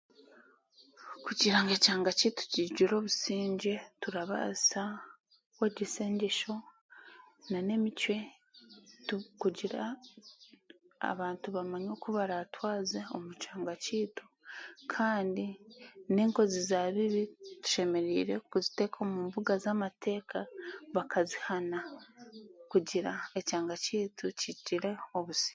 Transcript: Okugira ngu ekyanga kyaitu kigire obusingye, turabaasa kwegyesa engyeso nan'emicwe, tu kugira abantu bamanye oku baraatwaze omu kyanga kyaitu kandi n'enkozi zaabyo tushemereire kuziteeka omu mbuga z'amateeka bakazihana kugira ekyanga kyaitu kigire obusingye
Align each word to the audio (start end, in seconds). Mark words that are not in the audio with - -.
Okugira 1.17 1.57
ngu 1.61 1.71
ekyanga 1.77 2.11
kyaitu 2.19 2.43
kigire 2.51 2.93
obusingye, 2.99 3.73
turabaasa 4.01 4.81
kwegyesa 5.55 5.99
engyeso 6.09 6.53
nan'emicwe, 7.51 8.15
tu 9.07 9.15
kugira 9.41 9.81
abantu 11.11 11.47
bamanye 11.55 11.89
oku 11.95 12.09
baraatwaze 12.17 12.99
omu 13.15 13.31
kyanga 13.41 13.73
kyaitu 13.83 14.25
kandi 14.93 15.45
n'enkozi 16.13 16.59
zaabyo 16.69 17.23
tushemereire 17.61 18.33
kuziteeka 18.51 18.97
omu 19.03 19.17
mbuga 19.27 19.53
z'amateeka 19.63 20.39
bakazihana 20.95 21.79
kugira 22.71 23.11
ekyanga 23.39 23.75
kyaitu 23.83 24.25
kigire 24.39 24.91
obusingye 25.17 25.49